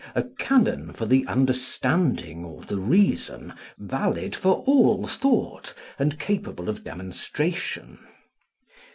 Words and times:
a 0.15 0.23
canon 0.23 0.91
for 0.91 1.05
the 1.05 1.23
understanding 1.27 2.43
or 2.43 2.63
the 2.63 2.79
reason, 2.79 3.53
valid 3.77 4.35
for 4.35 4.63
all 4.65 5.05
thought, 5.05 5.75
and 5.99 6.17
capable 6.19 6.69
of 6.69 6.83
demonstration. 6.83 7.99